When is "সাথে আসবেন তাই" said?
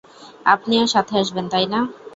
0.87-1.65